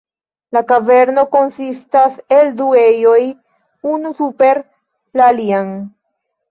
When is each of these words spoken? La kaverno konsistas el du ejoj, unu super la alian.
La 0.55 0.61
kaverno 0.71 1.25
konsistas 1.35 2.17
el 2.39 2.51
du 2.63 2.71
ejoj, 2.87 3.21
unu 3.95 4.17
super 4.25 4.65
la 5.23 5.33
alian. 5.35 5.77